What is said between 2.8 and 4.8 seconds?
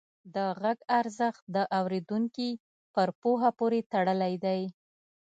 پر پوهه پورې تړلی دی.